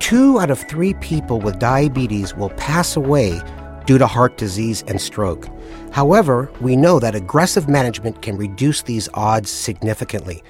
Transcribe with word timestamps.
Two 0.00 0.38
out 0.40 0.50
of 0.50 0.60
three 0.60 0.94
people 0.94 1.40
with 1.40 1.58
diabetes 1.58 2.34
will 2.34 2.50
pass 2.50 2.96
away 2.96 3.40
due 3.84 3.98
to 3.98 4.06
heart 4.06 4.38
disease 4.38 4.84
and 4.86 5.00
stroke. 5.00 5.48
However, 5.92 6.50
we 6.60 6.76
know 6.76 6.98
that 6.98 7.14
aggressive 7.14 7.68
management 7.68 8.22
can 8.22 8.36
reduce 8.36 8.82
these 8.82 9.08
odds 9.14 9.50
significantly. 9.50 10.42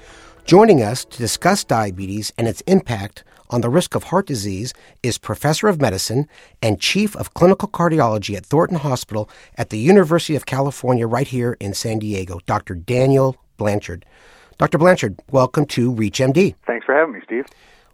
Joining 0.45 0.81
us 0.81 1.03
to 1.05 1.17
discuss 1.17 1.63
diabetes 1.63 2.31
and 2.37 2.47
its 2.47 2.61
impact 2.61 3.23
on 3.49 3.61
the 3.61 3.69
risk 3.69 3.95
of 3.95 4.03
heart 4.03 4.27
disease 4.27 4.73
is 5.01 5.17
Professor 5.17 5.67
of 5.67 5.81
Medicine 5.81 6.27
and 6.61 6.79
Chief 6.79 7.15
of 7.15 7.33
Clinical 7.33 7.67
Cardiology 7.67 8.35
at 8.35 8.45
Thornton 8.45 8.77
Hospital 8.77 9.29
at 9.55 9.69
the 9.69 9.79
University 9.79 10.35
of 10.35 10.45
California, 10.45 11.07
right 11.07 11.27
here 11.27 11.57
in 11.59 11.73
San 11.73 11.99
Diego, 11.99 12.39
Dr. 12.45 12.75
Daniel 12.75 13.35
Blanchard. 13.57 14.05
Dr. 14.57 14.77
Blanchard, 14.77 15.19
welcome 15.31 15.65
to 15.67 15.91
ReachMD. 15.91 16.55
Thanks 16.67 16.85
for 16.85 16.93
having 16.93 17.13
me, 17.13 17.21
Steve. 17.25 17.45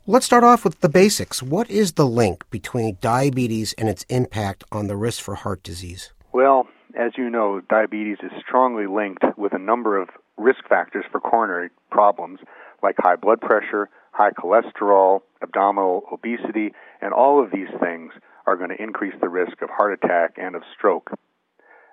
Let's 0.08 0.28
start 0.28 0.44
off 0.44 0.64
with 0.64 0.82
the 0.82 0.88
basics. 0.88 1.42
What 1.42 1.68
is 1.68 1.94
the 1.94 2.06
link 2.06 2.48
between 2.52 3.00
diabetes 3.02 3.74
and 3.74 3.90
its 3.90 4.04
impact 4.04 4.64
on 4.72 4.86
the 4.86 4.96
risk 4.96 5.24
for 5.24 5.34
heart 5.34 5.64
disease? 5.64 6.14
Well, 6.32 6.68
as 6.96 7.14
you 7.18 7.28
know, 7.28 7.60
diabetes 7.72 8.20
is 8.22 8.30
strongly 8.40 8.86
linked 8.86 9.24
with 9.36 9.54
a 9.54 9.58
number 9.58 10.00
of 10.00 10.10
risk 10.38 10.60
factors 10.70 11.06
for 11.12 11.20
coronary 11.20 11.72
problems 11.90 12.40
like 12.84 12.98
high 13.00 13.16
blood 13.16 13.42
pressure, 13.42 13.90
high 14.12 14.30
cholesterol, 14.30 15.22
abdominal 15.42 16.04
obesity, 16.14 16.74
and 17.02 17.12
all 17.12 17.44
of 17.44 17.50
these 17.50 17.74
things 17.82 18.12
are 18.46 18.58
going 18.58 18.70
to 18.70 18.80
increase 18.80 19.16
the 19.22 19.30
risk 19.30 19.64
of 19.64 19.70
heart 19.72 19.94
attack 19.94 20.36
and 20.38 20.56
of 20.56 20.62
stroke. 20.78 21.10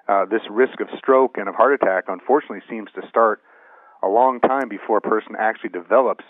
Uh, 0.07 0.27
this 0.27 0.43
risk 0.51 0.83
of 0.83 0.89
stroke 0.99 1.39
and 1.39 1.49
of 1.49 1.55
heart 1.55 1.73
attack, 1.73 2.05
unfortunately, 2.09 2.61
seems 2.69 2.91
to 2.95 3.09
start 3.09 3.41
a 4.03 4.07
long 4.07 4.39
time 4.39 4.69
before 4.69 4.99
a 4.99 5.01
person 5.01 5.35
actually 5.39 5.71
develops 5.71 6.25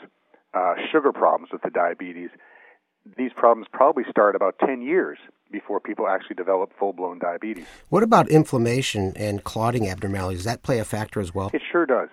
uh, 0.55 0.75
sugar 0.91 1.12
problems 1.12 1.50
with 1.53 1.62
the 1.62 1.70
diabetes, 1.70 2.31
these 3.17 3.33
problems 3.34 3.67
probably 3.72 4.05
start 4.11 4.36
about 4.36 4.55
10 4.64 4.83
years 4.83 5.19
before 5.50 5.81
people 5.81 6.08
actually 6.08 6.36
develop 6.36 6.72
full 6.78 6.92
blown 6.92 7.19
diabetes. 7.19 7.67
What 7.89 8.03
about 8.03 8.28
inflammation 8.28 9.12
and 9.17 9.45
clotting 9.45 9.89
abnormalities? 9.89 10.41
Does 10.41 10.45
that 10.47 10.62
play 10.62 10.78
a 10.78 10.84
factor 10.84 11.20
as 11.20 11.34
well? 11.34 11.50
It 11.53 11.62
sure 11.70 11.86
does. 11.86 12.08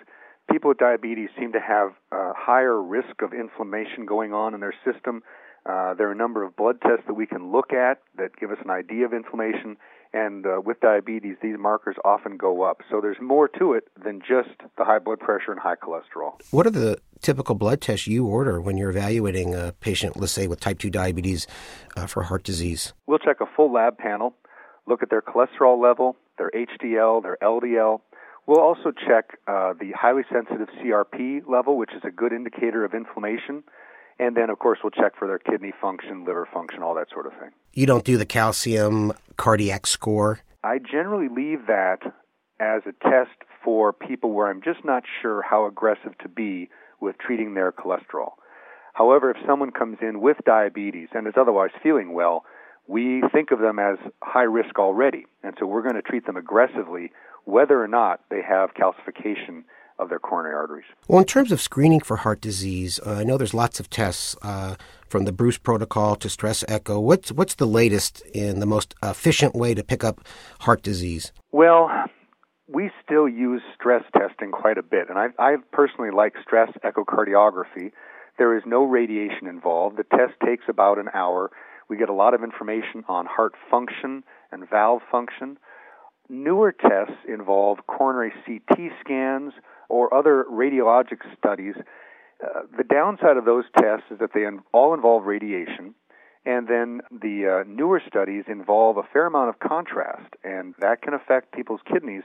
People 0.52 0.70
with 0.70 0.80
diabetes 0.80 1.30
seem 1.40 1.52
to 1.54 1.60
have 1.60 1.92
a 2.12 2.34
higher 2.36 2.82
risk 2.82 3.22
of 3.22 3.34
inflammation 3.34 4.06
going 4.06 4.34
on 4.34 4.54
in 4.54 4.60
their 4.60 4.74
system. 4.84 5.22
Uh, 5.66 5.94
there 5.94 6.08
are 6.10 6.12
a 6.12 6.18
number 6.18 6.44
of 6.44 6.56
blood 6.56 6.82
tests 6.82 7.04
that 7.08 7.14
we 7.14 7.28
can 7.28 7.52
look 7.52 7.72
at 7.72 8.00
that 8.18 8.36
give 8.40 8.50
us 8.50 8.58
an 8.64 8.72
idea 8.72 9.06
of 9.06 9.14
inflammation, 9.14 9.78
and 10.14 10.46
uh, 10.46 10.62
with 10.64 10.80
diabetes, 10.80 11.36
these 11.42 11.58
markers 11.60 11.96
often 12.04 12.38
go 12.38 12.64
up. 12.64 12.82
So 12.90 13.00
there's 13.02 13.22
more 13.22 13.48
to 13.60 13.74
it 13.74 13.88
than 14.04 14.20
just 14.20 14.50
the 14.78 14.86
high 14.86 15.00
blood 15.00 15.20
pressure 15.20 15.52
and 15.52 15.60
high 15.60 15.76
cholesterol. 15.76 16.34
What 16.52 16.66
are 16.66 16.72
the 16.72 17.00
typical 17.22 17.56
blood 17.56 17.82
tests 17.82 18.08
you 18.08 18.26
order 18.26 18.60
when 18.60 18.78
you're 18.78 18.90
evaluating 18.90 19.54
a 19.54 19.74
patient, 19.80 20.18
let's 20.18 20.32
say, 20.32 20.48
with 20.48 20.60
type 20.60 20.80
2 20.80 20.90
diabetes 20.90 21.46
uh, 21.96 22.08
for 22.08 22.24
heart 22.24 22.44
disease? 22.44 22.94
We'll 23.06 23.20
check 23.20 23.38
a 23.42 23.46
full 23.56 23.72
lab 23.72 23.98
panel, 23.98 24.36
look 24.88 25.04
at 25.04 25.10
their 25.10 25.22
cholesterol 25.22 25.82
level, 25.82 26.16
their 26.38 26.50
HDL, 26.52 27.22
their 27.22 27.38
LDL. 27.44 28.02
We'll 28.48 28.62
also 28.62 28.92
check 28.92 29.38
uh, 29.48 29.74
the 29.80 29.92
highly 29.96 30.24
sensitive 30.32 30.70
CRP 30.82 31.48
level, 31.48 31.78
which 31.78 31.92
is 31.96 32.02
a 32.04 32.10
good 32.10 32.34
indicator 32.34 32.84
of 32.84 32.96
inflammation. 32.96 33.64
And 34.20 34.36
then, 34.36 34.50
of 34.50 34.60
course, 34.60 34.80
we'll 34.84 34.92
check 34.92 35.18
for 35.18 35.28
their 35.28 35.40
kidney 35.40 35.74
function, 35.82 36.26
liver 36.26 36.48
function, 36.54 36.84
all 36.84 36.94
that 36.96 37.08
sort 37.12 37.26
of 37.26 37.32
thing. 37.34 37.52
You 37.74 37.86
don't 37.86 38.04
do 38.04 38.18
the 38.18 38.26
calcium 38.26 39.14
cardiac 39.38 39.88
score? 39.88 40.42
I 40.64 40.80
generally 40.80 41.30
leave 41.34 41.68
that 41.68 42.00
as 42.60 42.82
a 42.86 42.92
test 43.10 43.32
for 43.64 43.94
people 43.94 44.32
where 44.32 44.48
I'm 44.48 44.62
just 44.62 44.84
not 44.84 45.04
sure 45.22 45.42
how 45.42 45.66
aggressive 45.66 46.18
to 46.22 46.28
be 46.28 46.70
with 47.00 47.18
treating 47.18 47.54
their 47.54 47.72
cholesterol. 47.72 48.34
However, 48.94 49.32
if 49.32 49.38
someone 49.48 49.72
comes 49.72 50.00
in 50.02 50.20
with 50.20 50.38
diabetes 50.46 51.08
and 51.14 51.26
is 51.26 51.36
otherwise 51.40 51.70
feeling 51.82 52.14
well, 52.14 52.44
we 52.88 53.24
think 53.32 53.52
of 53.52 53.60
them 53.60 53.80
as 53.80 53.98
high 54.22 54.44
risk 54.44 54.78
already. 54.78 55.26
And 55.44 55.56
so 55.58 55.66
we're 55.66 55.84
going 55.84 55.96
to 55.96 56.02
treat 56.02 56.26
them 56.26 56.36
aggressively 56.36 57.12
whether 57.46 57.82
or 57.82 57.88
not 57.88 58.20
they 58.30 58.42
have 58.42 58.72
calcification 58.74 59.64
of 60.00 60.10
their 60.10 60.20
coronary 60.20 60.56
arteries. 60.56 60.86
Well, 61.08 61.20
in 61.20 61.26
terms 61.26 61.52
of 61.52 61.62
screening 61.62 62.00
for 62.00 62.18
heart 62.18 62.42
disease, 62.42 63.00
uh, 63.06 63.16
I 63.16 63.24
know 63.24 63.38
there's 63.38 63.54
lots 63.54 63.80
of 63.80 63.90
tests 63.90 64.36
uh, 64.42 64.76
from 65.08 65.26
the 65.26 65.32
Bruce 65.32 65.58
protocol 65.58 66.16
to 66.16 66.30
stress 66.30 66.64
echo. 66.68 67.00
What's 67.00 67.32
what's 67.32 67.56
the 67.56 67.68
latest 67.68 68.24
and 68.34 68.62
the 68.62 68.66
most 68.66 68.96
efficient 69.04 69.54
way 69.54 69.74
to 69.74 69.84
pick 69.84 70.04
up 70.04 70.22
heart 70.62 70.82
disease? 70.82 71.32
Well, 71.52 71.90
we 72.68 72.92
still 73.04 73.28
use 73.28 73.62
stress 73.76 74.04
testing 74.18 74.52
quite 74.52 74.78
a 74.78 74.84
bit, 74.84 75.10
and 75.10 75.18
I, 75.18 75.28
I 75.38 75.56
personally 75.72 76.12
like 76.12 76.34
stress 76.42 76.70
echocardiography. 76.84 77.92
There 78.38 78.56
is 78.56 78.64
no 78.66 78.84
radiation 78.84 79.48
involved. 79.48 79.98
The 79.98 80.18
test 80.18 80.34
takes 80.46 80.66
about 80.70 80.98
an 80.98 81.10
hour. 81.14 81.52
We 81.90 81.98
get 81.98 82.10
a 82.10 82.14
lot 82.14 82.34
of 82.34 82.44
information 82.44 83.04
on 83.08 83.26
heart 83.26 83.54
function 83.70 84.24
and 84.52 84.70
valve 84.70 85.02
function. 85.12 85.58
Newer 86.30 86.72
tests 86.72 87.18
involve 87.28 87.80
coronary 87.88 88.32
CT 88.46 88.92
scans 89.04 89.54
or 89.90 90.14
other 90.14 90.46
radiologic 90.50 91.20
studies. 91.38 91.76
Uh, 92.42 92.62
the 92.78 92.84
downside 92.84 93.38
of 93.38 93.46
those 93.46 93.66
tests 93.78 94.06
is 94.12 94.20
that 94.20 94.30
they 94.34 94.46
all 94.72 94.94
involve 94.94 95.26
radiation, 95.26 95.94
and 96.46 96.68
then 96.68 97.02
the 97.12 97.64
uh, 97.66 97.70
newer 97.70 98.02
studies 98.08 98.46
involve 98.48 98.98
a 98.98 99.04
fair 99.12 99.26
amount 99.26 99.50
of 99.50 99.60
contrast, 99.60 100.34
and 100.44 100.74
that 100.80 101.02
can 101.02 101.14
affect 101.14 101.52
people's 101.52 101.82
kidneys 101.92 102.24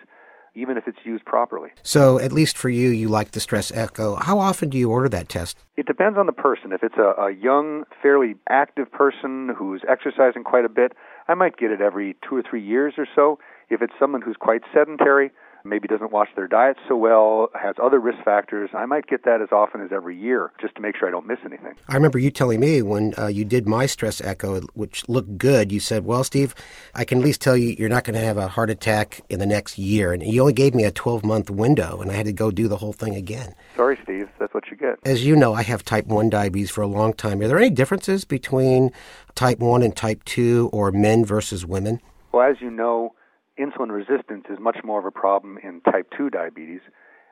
even 0.55 0.77
if 0.77 0.87
it's 0.87 0.99
used 1.05 1.25
properly. 1.25 1.71
So, 1.83 2.19
at 2.19 2.33
least 2.33 2.57
for 2.57 2.69
you, 2.69 2.91
you 2.91 3.09
like 3.09 3.33
the 3.33 3.41
stress 3.41 3.73
echo. 3.73 4.17
How 4.17 4.39
often 4.39 4.71
do 4.71 4.79
you 4.79 4.91
order 4.91 5.09
that 5.09 5.29
test? 5.29 5.59
It 5.77 5.87
depends 5.87 6.19
on 6.19 6.27
the 6.27 6.33
person. 6.33 6.73
If 6.73 6.83
it's 6.83 6.97
a, 6.97 7.21
a 7.21 7.33
young, 7.33 7.85
fairly 8.03 8.37
active 8.49 8.91
person 8.91 9.55
who's 9.57 9.83
exercising 9.89 10.45
quite 10.45 10.65
a 10.65 10.69
bit, 10.69 10.93
I 11.29 11.35
might 11.35 11.57
get 11.57 11.71
it 11.71 11.81
every 11.81 12.17
two 12.29 12.37
or 12.37 12.43
three 12.49 12.65
years 12.65 12.95
or 12.99 13.07
so. 13.15 13.39
If 13.71 13.83
it's 13.83 13.95
someone 13.99 14.23
who's 14.23 14.37
quite 14.39 14.63
sedentary, 14.73 15.31
maybe 15.65 15.89
doesn't 15.89 16.13
watch 16.13 16.29
their 16.37 16.47
diet 16.47 16.77
so 16.87 16.97
well, 16.97 17.49
has 17.55 17.75
other 17.83 17.99
risk 17.99 18.23
factors, 18.25 18.71
I 18.75 18.87
might 18.87 19.07
get 19.07 19.25
that 19.25 19.41
as 19.41 19.49
often 19.51 19.81
as 19.81 19.91
every 19.93 20.17
year 20.17 20.53
just 20.61 20.75
to 20.77 20.81
make 20.81 20.97
sure 20.97 21.09
I 21.09 21.11
don't 21.11 21.27
miss 21.27 21.39
anything. 21.45 21.75
I 21.89 21.95
remember 21.95 22.19
you 22.19 22.31
telling 22.31 22.61
me 22.61 22.83
when 22.83 23.15
uh, 23.19 23.27
you 23.27 23.45
did 23.45 23.67
my 23.67 23.87
stress 23.87 24.21
echo, 24.21 24.61
which 24.75 25.09
looked 25.09 25.39
good, 25.39 25.73
you 25.73 25.81
said, 25.81 26.05
Well, 26.05 26.23
Steve, 26.25 26.55
I 26.95 27.05
can 27.05 27.19
at 27.19 27.25
least 27.25 27.41
tell 27.41 27.57
you 27.57 27.75
you're 27.79 27.89
not 27.89 28.05
going 28.05 28.15
to 28.15 28.25
have 28.25 28.37
a 28.37 28.49
heart 28.49 28.71
attack 28.71 29.23
in 29.29 29.39
the 29.39 29.47
next 29.47 29.79
year. 29.79 30.13
And 30.13 30.23
you 30.23 30.41
only 30.41 30.53
gave 30.53 30.75
me 30.75 30.85
a 30.85 30.91
12 30.91 31.25
month 31.25 31.51
window, 31.51 32.01
and 32.01 32.11
I 32.11 32.15
had 32.15 32.27
to 32.27 32.33
go 32.33 32.51
do 32.51 32.69
the 32.69 32.77
whole 32.77 32.93
thing 32.93 33.15
again. 33.15 33.55
Sorry, 33.77 33.99
Steve, 34.03 34.29
that's 34.39 34.53
what 34.53 34.71
you 34.71 34.77
get. 34.77 34.99
As 35.05 35.25
you 35.25 35.35
know, 35.35 35.55
I 35.55 35.63
have 35.63 35.85
type 35.85 36.07
1 36.07 36.31
diabetes 36.31 36.71
for 36.71 36.83
a 36.83 36.87
long 36.87 37.15
time. 37.15 37.41
Are 37.41 37.49
there 37.49 37.59
any 37.59 37.71
differences 37.71 38.25
between 38.25 38.91
type 39.35 39.59
1 39.59 39.83
and 39.83 39.97
type 39.97 40.25
2 40.25 40.71
or 40.73 40.93
men 40.93 41.25
versus 41.25 41.65
women? 41.65 42.01
Well, 42.33 42.51
as 42.51 42.61
you 42.61 42.71
know, 42.71 43.15
insulin 43.59 43.91
resistance 43.91 44.45
is 44.51 44.59
much 44.61 44.79
more 44.85 44.99
of 44.99 45.05
a 45.05 45.11
problem 45.11 45.59
in 45.63 45.81
type 45.81 46.09
2 46.17 46.31
diabetes. 46.31 46.81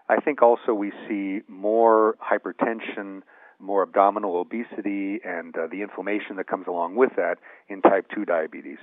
I 0.09 0.21
think 0.21 0.43
also 0.43 0.75
we 0.75 0.93
see 1.09 1.41
more 1.49 2.17
hypertension, 2.21 3.23
more 3.59 3.83
abdominal 3.83 4.37
obesity, 4.37 5.21
and 5.25 5.57
uh, 5.57 5.67
the 5.71 5.83
inflammation 5.83 6.37
that 6.37 6.47
comes 6.47 6.67
along 6.67 6.97
with 6.97 7.11
that 7.17 7.37
in 7.69 7.83
type 7.83 8.07
2 8.15 8.25
diabetes. 8.25 8.79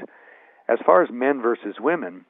As 0.68 0.80
far 0.86 1.04
as 1.04 1.10
men 1.12 1.42
versus 1.42 1.76
women, 1.80 2.26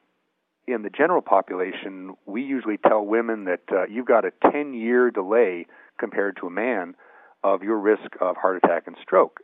in 0.66 0.82
the 0.82 0.90
general 0.90 1.22
population, 1.22 2.14
we 2.26 2.42
usually 2.42 2.78
tell 2.78 3.04
women 3.04 3.44
that 3.44 3.62
uh, 3.72 3.86
you've 3.86 4.06
got 4.06 4.24
a 4.24 4.32
10 4.52 4.74
year 4.74 5.10
delay 5.10 5.66
compared 5.98 6.36
to 6.40 6.46
a 6.46 6.50
man 6.50 6.94
of 7.42 7.62
your 7.62 7.78
risk 7.78 8.16
of 8.20 8.36
heart 8.36 8.60
attack 8.62 8.84
and 8.86 8.96
stroke. 9.02 9.40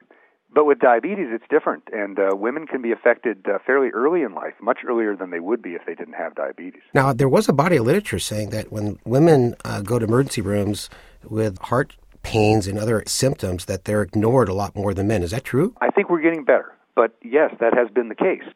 But 0.57 0.65
with 0.65 0.79
diabetes, 0.79 1.27
it's 1.29 1.45
different, 1.51 1.83
and 1.93 2.19
uh, 2.19 2.35
women 2.35 2.67
can 2.67 2.81
be 2.81 2.91
affected 2.91 3.45
uh, 3.47 3.59
fairly 3.67 3.91
early 3.91 4.23
in 4.23 4.35
life, 4.35 4.55
much 4.59 4.79
earlier 4.89 5.15
than 5.15 5.29
they 5.29 5.39
would 5.39 5.61
be 5.61 5.75
if 5.75 5.83
they 5.85 5.95
didn't 5.95 6.15
have 6.15 6.35
diabetes. 6.35 6.81
Now, 6.95 7.13
there 7.13 7.29
was 7.29 7.47
a 7.47 7.53
body 7.53 7.77
of 7.77 7.85
literature 7.85 8.19
saying 8.19 8.49
that 8.51 8.73
when 8.73 8.99
women 9.05 9.55
uh, 9.67 9.83
go 9.83 9.99
to 9.99 10.07
emergency 10.07 10.41
rooms 10.41 10.89
with 11.29 11.59
heart 11.59 11.99
pains 12.23 12.67
and 12.67 12.79
other 12.79 13.05
symptoms, 13.07 13.67
that 13.67 13.85
they're 13.85 14.01
ignored 14.01 14.49
a 14.49 14.55
lot 14.55 14.75
more 14.75 14.95
than 14.95 15.07
men. 15.07 15.23
Is 15.23 15.33
that 15.33 15.45
true? 15.45 15.75
I 15.83 15.91
think 15.91 16.09
we're 16.09 16.23
getting 16.23 16.43
better, 16.43 16.73
but 16.95 17.15
yes, 17.23 17.53
that 17.61 17.75
has 17.77 17.91
been 17.91 18.09
the 18.09 18.15
case. 18.15 18.49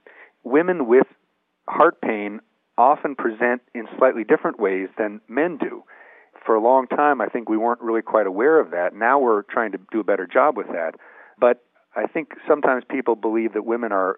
Women 0.43 0.87
with 0.87 1.07
heart 1.69 2.01
pain 2.01 2.41
often 2.79 3.15
present 3.15 3.61
in 3.75 3.87
slightly 3.99 4.25
different 4.25 4.59
ways 4.59 4.89
than 4.97 5.21
men 5.29 5.59
do. 5.59 5.85
For 6.47 6.55
a 6.55 6.63
long 6.63 6.87
time, 6.87 7.21
I 7.21 7.27
think 7.27 7.51
we 7.51 7.59
weren't 7.59 7.83
really 7.83 8.01
quite 8.01 8.27
aware 8.27 8.59
of 8.59 8.71
that. 8.71 8.95
Now 8.95 9.19
we're 9.19 9.43
trying 9.43 9.73
to 9.73 9.79
do 9.93 10.01
a 10.01 10.05
better 10.05 10.27
job 10.27 10.57
with 10.57 10.69
that. 10.69 10.95
But 11.39 11.63
I 11.97 12.07
think 12.07 12.35
sometimes 12.47 12.85
people 12.89 13.17
believe 13.17 13.53
that 13.55 13.65
women 13.65 13.93
are 13.93 14.17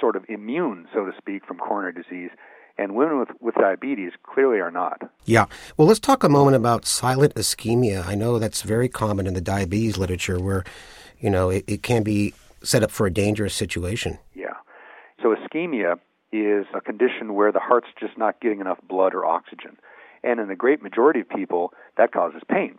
sort 0.00 0.16
of 0.16 0.24
immune, 0.28 0.86
so 0.92 1.04
to 1.04 1.12
speak, 1.16 1.44
from 1.44 1.58
coronary 1.58 1.92
disease, 1.92 2.30
and 2.78 2.94
women 2.94 3.18
with, 3.18 3.30
with 3.40 3.54
diabetes 3.54 4.12
clearly 4.22 4.58
are 4.58 4.70
not. 4.70 5.10
Yeah. 5.24 5.46
Well, 5.76 5.88
let's 5.88 6.00
talk 6.00 6.24
a 6.24 6.28
moment 6.28 6.56
about 6.56 6.84
silent 6.84 7.34
ischemia. 7.34 8.06
I 8.06 8.14
know 8.14 8.38
that's 8.38 8.62
very 8.62 8.88
common 8.88 9.26
in 9.26 9.34
the 9.34 9.40
diabetes 9.40 9.96
literature 9.96 10.38
where, 10.38 10.64
you 11.18 11.30
know, 11.30 11.48
it, 11.50 11.64
it 11.66 11.82
can 11.82 12.02
be 12.02 12.34
set 12.62 12.82
up 12.82 12.90
for 12.90 13.06
a 13.06 13.12
dangerous 13.12 13.54
situation. 13.54 14.18
Yeah. 14.34 14.54
So 15.22 15.34
ischemia 15.34 15.98
is 16.32 16.66
a 16.74 16.80
condition 16.80 17.34
where 17.34 17.52
the 17.52 17.60
heart's 17.60 17.88
just 17.98 18.18
not 18.18 18.40
getting 18.40 18.60
enough 18.60 18.78
blood 18.86 19.14
or 19.14 19.24
oxygen. 19.24 19.78
And 20.22 20.40
in 20.40 20.48
the 20.48 20.56
great 20.56 20.82
majority 20.82 21.20
of 21.20 21.28
people, 21.28 21.72
that 21.96 22.12
causes 22.12 22.42
pain. 22.50 22.78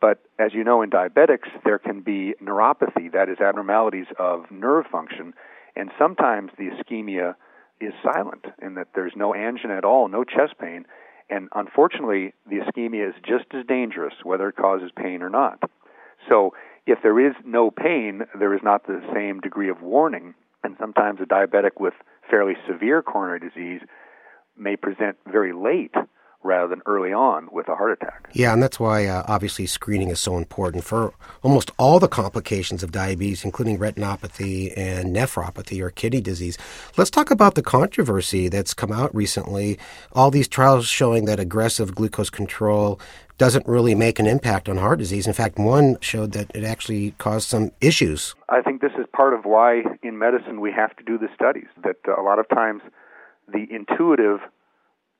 But 0.00 0.18
as 0.38 0.52
you 0.52 0.64
know, 0.64 0.82
in 0.82 0.90
diabetics, 0.90 1.48
there 1.64 1.78
can 1.78 2.00
be 2.00 2.34
neuropathy, 2.42 3.12
that 3.12 3.28
is, 3.28 3.38
abnormalities 3.40 4.06
of 4.18 4.50
nerve 4.50 4.86
function, 4.90 5.32
and 5.74 5.90
sometimes 5.98 6.50
the 6.58 6.68
ischemia 6.70 7.34
is 7.80 7.92
silent 8.02 8.46
in 8.60 8.74
that 8.74 8.88
there's 8.94 9.12
no 9.16 9.34
angina 9.34 9.76
at 9.76 9.84
all, 9.84 10.08
no 10.08 10.24
chest 10.24 10.54
pain, 10.60 10.84
and 11.28 11.48
unfortunately, 11.54 12.34
the 12.48 12.56
ischemia 12.56 13.08
is 13.08 13.14
just 13.26 13.46
as 13.52 13.66
dangerous 13.66 14.14
whether 14.22 14.48
it 14.48 14.56
causes 14.56 14.90
pain 14.96 15.22
or 15.22 15.30
not. 15.30 15.62
So, 16.28 16.54
if 16.86 16.98
there 17.02 17.18
is 17.18 17.34
no 17.44 17.70
pain, 17.70 18.22
there 18.38 18.54
is 18.54 18.62
not 18.62 18.86
the 18.86 19.02
same 19.12 19.40
degree 19.40 19.68
of 19.68 19.82
warning, 19.82 20.34
and 20.62 20.76
sometimes 20.78 21.20
a 21.20 21.24
diabetic 21.24 21.80
with 21.80 21.94
fairly 22.30 22.54
severe 22.68 23.02
coronary 23.02 23.40
disease 23.40 23.80
may 24.56 24.76
present 24.76 25.16
very 25.26 25.52
late 25.52 25.94
rather 26.42 26.68
than 26.68 26.82
early 26.86 27.12
on 27.12 27.48
with 27.50 27.68
a 27.68 27.74
heart 27.74 27.92
attack. 27.92 28.28
Yeah, 28.32 28.52
and 28.52 28.62
that's 28.62 28.78
why 28.78 29.06
uh, 29.06 29.24
obviously 29.26 29.66
screening 29.66 30.10
is 30.10 30.20
so 30.20 30.36
important 30.36 30.84
for 30.84 31.12
almost 31.42 31.70
all 31.78 31.98
the 31.98 32.08
complications 32.08 32.82
of 32.82 32.92
diabetes, 32.92 33.44
including 33.44 33.78
retinopathy 33.78 34.72
and 34.76 35.14
nephropathy 35.14 35.80
or 35.80 35.90
kidney 35.90 36.20
disease. 36.20 36.56
Let's 36.96 37.10
talk 37.10 37.30
about 37.30 37.54
the 37.54 37.62
controversy 37.62 38.48
that's 38.48 38.74
come 38.74 38.92
out 38.92 39.14
recently. 39.14 39.78
All 40.12 40.30
these 40.30 40.48
trials 40.48 40.86
showing 40.86 41.24
that 41.24 41.40
aggressive 41.40 41.94
glucose 41.94 42.30
control 42.30 43.00
doesn't 43.38 43.66
really 43.66 43.94
make 43.94 44.18
an 44.18 44.26
impact 44.26 44.68
on 44.68 44.78
heart 44.78 44.98
disease. 44.98 45.26
In 45.26 45.34
fact, 45.34 45.58
one 45.58 45.98
showed 46.00 46.32
that 46.32 46.50
it 46.54 46.64
actually 46.64 47.10
caused 47.18 47.48
some 47.48 47.70
issues. 47.80 48.34
I 48.48 48.62
think 48.62 48.80
this 48.80 48.92
is 48.98 49.04
part 49.14 49.34
of 49.34 49.44
why 49.44 49.82
in 50.02 50.18
medicine 50.18 50.60
we 50.60 50.72
have 50.72 50.96
to 50.96 51.04
do 51.04 51.18
the 51.18 51.28
studies, 51.34 51.66
that 51.82 51.96
a 52.06 52.22
lot 52.22 52.38
of 52.38 52.48
times 52.48 52.82
the 53.46 53.66
intuitive 53.70 54.40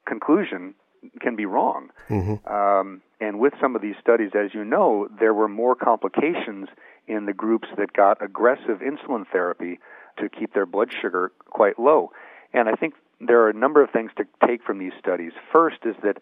conclusion 0.08 0.74
can 1.20 1.36
be 1.36 1.46
wrong. 1.46 1.90
Mm-hmm. 2.08 2.46
Um, 2.52 3.02
and 3.20 3.38
with 3.38 3.54
some 3.60 3.74
of 3.74 3.82
these 3.82 3.94
studies, 4.00 4.32
as 4.34 4.52
you 4.52 4.64
know, 4.64 5.08
there 5.18 5.32
were 5.32 5.48
more 5.48 5.74
complications 5.74 6.68
in 7.06 7.26
the 7.26 7.32
groups 7.32 7.68
that 7.78 7.92
got 7.92 8.22
aggressive 8.22 8.80
insulin 8.80 9.24
therapy 9.30 9.78
to 10.18 10.28
keep 10.28 10.54
their 10.54 10.66
blood 10.66 10.90
sugar 11.00 11.32
quite 11.46 11.78
low. 11.78 12.10
And 12.52 12.68
I 12.68 12.72
think 12.72 12.94
there 13.20 13.40
are 13.42 13.48
a 13.48 13.54
number 13.54 13.82
of 13.82 13.90
things 13.90 14.10
to 14.18 14.24
take 14.46 14.62
from 14.62 14.78
these 14.78 14.92
studies. 14.98 15.32
First 15.52 15.78
is 15.84 15.94
that 16.02 16.18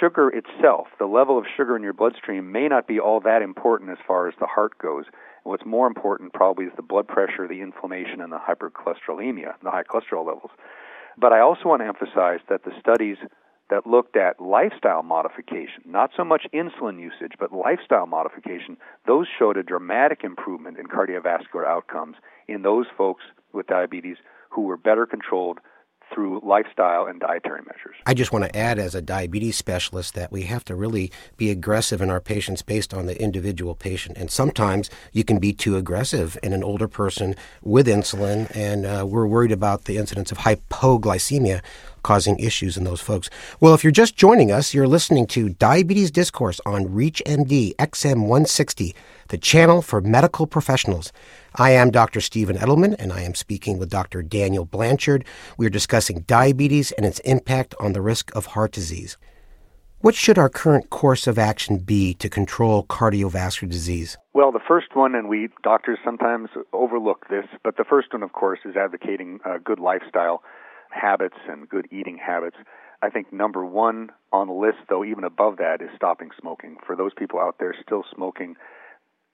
sugar 0.00 0.30
itself, 0.30 0.86
the 0.98 1.06
level 1.06 1.38
of 1.38 1.44
sugar 1.56 1.76
in 1.76 1.82
your 1.82 1.92
bloodstream, 1.92 2.50
may 2.50 2.68
not 2.68 2.86
be 2.86 2.98
all 2.98 3.20
that 3.20 3.42
important 3.42 3.90
as 3.90 3.98
far 4.06 4.28
as 4.28 4.34
the 4.40 4.46
heart 4.46 4.78
goes. 4.78 5.04
What's 5.42 5.66
more 5.66 5.86
important 5.86 6.32
probably 6.32 6.64
is 6.64 6.72
the 6.76 6.82
blood 6.82 7.06
pressure, 7.06 7.46
the 7.46 7.60
inflammation, 7.60 8.20
and 8.20 8.32
the 8.32 8.38
hypercholesterolemia, 8.38 9.54
the 9.62 9.70
high 9.70 9.82
cholesterol 9.82 10.26
levels. 10.26 10.50
But 11.18 11.32
I 11.32 11.40
also 11.40 11.68
want 11.68 11.82
to 11.82 11.86
emphasize 11.86 12.40
that 12.48 12.64
the 12.64 12.72
studies 12.80 13.16
that 13.70 13.86
looked 13.86 14.16
at 14.16 14.40
lifestyle 14.40 15.02
modification, 15.02 15.82
not 15.84 16.10
so 16.16 16.24
much 16.24 16.46
insulin 16.54 17.00
usage, 17.00 17.32
but 17.38 17.52
lifestyle 17.52 18.06
modification, 18.06 18.76
those 19.06 19.26
showed 19.38 19.56
a 19.56 19.62
dramatic 19.62 20.22
improvement 20.22 20.78
in 20.78 20.86
cardiovascular 20.86 21.66
outcomes 21.66 22.16
in 22.48 22.62
those 22.62 22.86
folks 22.96 23.24
with 23.52 23.66
diabetes 23.66 24.16
who 24.50 24.62
were 24.62 24.76
better 24.76 25.06
controlled 25.06 25.58
through 26.16 26.40
lifestyle 26.42 27.04
and 27.04 27.20
dietary 27.20 27.60
measures. 27.66 27.94
I 28.06 28.14
just 28.14 28.32
want 28.32 28.46
to 28.46 28.56
add, 28.56 28.78
as 28.78 28.94
a 28.94 29.02
diabetes 29.02 29.56
specialist, 29.56 30.14
that 30.14 30.32
we 30.32 30.44
have 30.44 30.64
to 30.64 30.74
really 30.74 31.12
be 31.36 31.50
aggressive 31.50 32.00
in 32.00 32.08
our 32.08 32.22
patients 32.22 32.62
based 32.62 32.94
on 32.94 33.04
the 33.04 33.20
individual 33.20 33.74
patient. 33.74 34.16
And 34.16 34.30
sometimes 34.30 34.88
you 35.12 35.24
can 35.24 35.38
be 35.38 35.52
too 35.52 35.76
aggressive 35.76 36.38
in 36.42 36.54
an 36.54 36.64
older 36.64 36.88
person 36.88 37.36
with 37.62 37.86
insulin, 37.86 38.50
and 38.56 38.86
uh, 38.86 39.04
we're 39.06 39.26
worried 39.26 39.52
about 39.52 39.84
the 39.84 39.98
incidence 39.98 40.32
of 40.32 40.38
hypoglycemia 40.38 41.60
causing 42.02 42.38
issues 42.38 42.76
in 42.76 42.84
those 42.84 43.00
folks. 43.00 43.28
Well, 43.60 43.74
if 43.74 43.82
you're 43.82 43.90
just 43.90 44.16
joining 44.16 44.52
us, 44.52 44.72
you're 44.72 44.86
listening 44.86 45.26
to 45.28 45.50
Diabetes 45.50 46.12
Discourse 46.12 46.60
on 46.64 46.86
ReachMD 46.86 47.74
XM160, 47.74 48.94
the 49.28 49.38
channel 49.38 49.82
for 49.82 50.00
medical 50.00 50.46
professionals. 50.46 51.12
I 51.54 51.70
am 51.70 51.90
Dr. 51.90 52.20
Stephen 52.20 52.56
Edelman, 52.56 52.94
and 52.98 53.12
I 53.12 53.22
am 53.22 53.34
speaking 53.34 53.78
with 53.78 53.90
Dr. 53.90 54.22
Daniel 54.22 54.64
Blanchard. 54.64 55.24
We 55.56 55.66
are 55.66 55.70
discussing 55.70 56.20
diabetes 56.20 56.92
and 56.92 57.06
its 57.06 57.18
impact 57.20 57.74
on 57.80 57.92
the 57.92 58.02
risk 58.02 58.34
of 58.34 58.46
heart 58.46 58.72
disease. 58.72 59.16
What 60.00 60.14
should 60.14 60.38
our 60.38 60.48
current 60.48 60.90
course 60.90 61.26
of 61.26 61.38
action 61.38 61.78
be 61.78 62.14
to 62.14 62.28
control 62.28 62.84
cardiovascular 62.84 63.70
disease? 63.70 64.16
Well, 64.34 64.52
the 64.52 64.60
first 64.68 64.94
one, 64.94 65.14
and 65.14 65.28
we 65.28 65.48
doctors 65.62 65.98
sometimes 66.04 66.50
overlook 66.72 67.26
this, 67.28 67.46
but 67.64 67.76
the 67.76 67.84
first 67.84 68.12
one, 68.12 68.22
of 68.22 68.32
course, 68.32 68.60
is 68.64 68.76
advocating 68.76 69.40
a 69.44 69.58
good 69.58 69.80
lifestyle 69.80 70.42
habits 70.90 71.36
and 71.48 71.68
good 71.68 71.88
eating 71.90 72.18
habits. 72.18 72.56
I 73.02 73.10
think 73.10 73.32
number 73.32 73.64
one 73.64 74.10
on 74.32 74.48
the 74.48 74.52
list, 74.52 74.78
though, 74.88 75.04
even 75.04 75.24
above 75.24 75.56
that, 75.58 75.82
is 75.82 75.88
stopping 75.96 76.30
smoking. 76.40 76.76
For 76.86 76.96
those 76.96 77.12
people 77.16 77.40
out 77.40 77.56
there 77.58 77.74
still 77.82 78.04
smoking, 78.14 78.56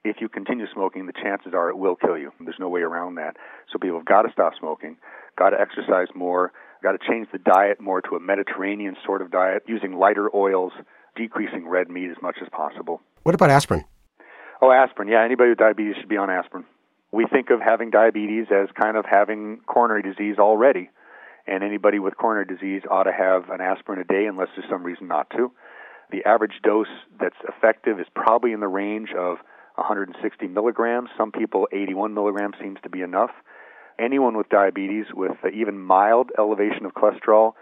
if 0.05 0.17
you 0.21 0.29
continue 0.29 0.67
smoking, 0.73 1.07
the 1.07 1.13
chances 1.13 1.53
are 1.55 1.71
it 1.71 1.79
will 1.79 1.97
kill 1.97 2.19
you. 2.19 2.33
There's 2.41 2.57
no 2.59 2.69
way 2.69 2.81
around 2.81 3.17
that. 3.17 3.37
So 3.73 3.79
people 3.79 3.99
have 3.99 4.07
got 4.07 4.23
to 4.23 4.33
stop 4.33 4.53
smoking, 4.59 4.97
got 5.39 5.51
to 5.51 5.61
exercise 5.61 6.09
more, 6.15 6.53
got 6.83 6.93
to 6.93 6.99
change 7.09 7.29
the 7.33 7.39
diet 7.39 7.81
more 7.81 8.01
to 8.03 8.17
a 8.17 8.21
Mediterranean 8.21 8.97
sort 9.07 9.23
of 9.23 9.31
diet, 9.31 9.63
using 9.67 9.97
lighter 9.97 10.29
oils, 10.35 10.73
decreasing 11.17 11.69
red 11.69 11.89
meat 11.89 12.11
as 12.11 12.21
much 12.21 12.37
as 12.43 12.49
possible. 12.51 13.01
What 13.23 13.35
about 13.35 13.51
aspirin? 13.51 13.85
Oh, 14.61 14.73
aspirin. 14.73 15.09
Yeah, 15.09 15.25
anybody 15.25 15.51
with 15.51 15.59
diabetes 15.59 15.95
should 16.01 16.09
be 16.09 16.17
on 16.17 16.31
aspirin. 16.31 16.65
We 17.13 17.27
think 17.27 17.51
of 17.51 17.61
having 17.61 17.91
diabetes 17.91 18.47
as 18.51 18.69
kind 18.81 18.97
of 18.97 19.05
having 19.05 19.61
coronary 19.67 20.03
disease 20.03 20.37
already 20.39 20.91
and 21.47 21.63
anybody 21.63 21.99
with 21.99 22.17
coronary 22.17 22.47
disease 22.47 22.83
ought 22.91 23.05
to 23.05 23.13
have 23.13 23.51
an 23.51 23.61
aspirin 23.61 24.01
a 24.01 24.05
day 24.05 24.27
unless 24.27 24.49
there's 24.57 24.69
some 24.71 24.83
reason 24.83 25.09
not 25.09 25.29
to. 25.31 25.53
The 26.11 26.25
average 26.25 26.61
dose 26.63 26.87
that's 27.21 27.37
effective 27.49 28.01
is 28.01 28.07
probably 28.15 28.53
in 28.53 28.61
the 28.61 28.69
range 28.69 29.11
of 29.17 29.39
160 29.83 30.47
milligrams. 30.49 31.11
Some 31.19 31.33
people, 31.33 31.69
81 31.73 32.15
milligrams 32.15 32.55
seems 32.61 32.79
to 32.83 32.89
be 32.89 33.03
enough. 33.03 33.31
Anyone 33.99 34.37
with 34.37 34.49
diabetes 34.49 35.07
with 35.13 35.37
even 35.53 35.79
mild 35.79 36.31
elevation 36.39 36.87
of 36.87 36.95
cholesterol 36.95 37.53